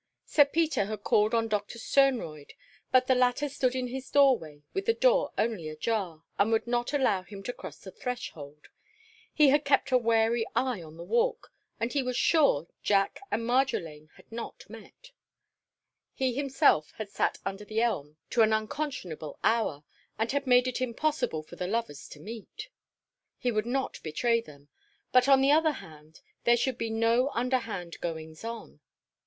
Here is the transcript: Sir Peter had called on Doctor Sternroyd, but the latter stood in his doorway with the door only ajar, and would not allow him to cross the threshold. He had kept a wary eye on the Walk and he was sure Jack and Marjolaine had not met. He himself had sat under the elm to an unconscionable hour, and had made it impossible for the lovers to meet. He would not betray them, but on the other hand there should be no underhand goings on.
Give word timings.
Sir 0.25 0.45
Peter 0.45 0.85
had 0.85 1.03
called 1.03 1.35
on 1.35 1.47
Doctor 1.47 1.77
Sternroyd, 1.77 2.53
but 2.91 3.05
the 3.05 3.13
latter 3.13 3.47
stood 3.47 3.75
in 3.75 3.89
his 3.89 4.09
doorway 4.09 4.63
with 4.73 4.87
the 4.87 4.95
door 4.95 5.31
only 5.37 5.69
ajar, 5.69 6.23
and 6.39 6.51
would 6.51 6.65
not 6.65 6.91
allow 6.91 7.21
him 7.21 7.43
to 7.43 7.53
cross 7.53 7.77
the 7.77 7.91
threshold. 7.91 8.69
He 9.31 9.49
had 9.49 9.63
kept 9.63 9.91
a 9.91 9.99
wary 9.99 10.43
eye 10.55 10.81
on 10.81 10.97
the 10.97 11.03
Walk 11.03 11.53
and 11.79 11.93
he 11.93 12.01
was 12.01 12.17
sure 12.17 12.65
Jack 12.81 13.19
and 13.29 13.43
Marjolaine 13.45 14.09
had 14.15 14.31
not 14.31 14.67
met. 14.67 15.11
He 16.15 16.33
himself 16.33 16.93
had 16.97 17.11
sat 17.11 17.37
under 17.45 17.63
the 17.63 17.81
elm 17.83 18.17
to 18.31 18.41
an 18.41 18.53
unconscionable 18.53 19.37
hour, 19.43 19.83
and 20.17 20.31
had 20.31 20.47
made 20.47 20.67
it 20.67 20.81
impossible 20.81 21.43
for 21.43 21.57
the 21.57 21.67
lovers 21.67 22.07
to 22.09 22.19
meet. 22.19 22.69
He 23.37 23.51
would 23.51 23.67
not 23.67 24.01
betray 24.01 24.41
them, 24.41 24.67
but 25.11 25.27
on 25.29 25.41
the 25.41 25.51
other 25.51 25.73
hand 25.73 26.21
there 26.43 26.57
should 26.57 26.79
be 26.79 26.89
no 26.89 27.29
underhand 27.35 27.99
goings 28.01 28.43
on. 28.43 28.79